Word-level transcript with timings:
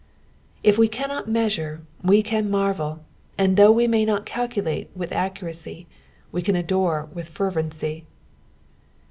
If 0.63 0.79
we 0.79 0.87
cannot 0.87 1.29
measure 1.29 1.83
we 2.03 2.23
can 2.23 2.49
marvel; 2.49 3.05
and 3.37 3.55
though 3.55 3.71
we 3.71 3.85
ma; 3.87 3.99
not 4.03 4.25
calculate 4.25 4.89
with 4.95 5.11
accuracy, 5.11 5.85
wo 6.31 6.41
can 6.41 6.55
adore 6.55 7.07
with 7.13 7.29
fervency. 7.29 8.05